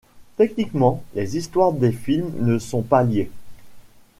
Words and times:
Techniquement, 0.35 1.03
les 1.13 1.37
histoires 1.37 1.73
des 1.73 1.91
films 1.91 2.33
ne 2.39 2.57
sont 2.57 2.81
pas 2.81 3.03
liées. 3.03 3.29